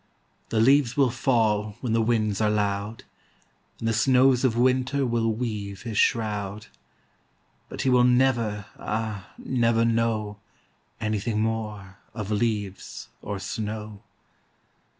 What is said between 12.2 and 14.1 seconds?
leaves or snow.